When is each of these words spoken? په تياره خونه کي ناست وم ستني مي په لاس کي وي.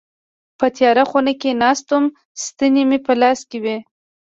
په 0.59 0.65
تياره 0.75 1.03
خونه 1.09 1.33
کي 1.41 1.51
ناست 1.61 1.85
وم 1.91 2.05
ستني 2.43 2.83
مي 2.89 2.99
په 3.05 3.13
لاس 3.21 3.39
کي 3.49 3.57
وي. 3.63 3.77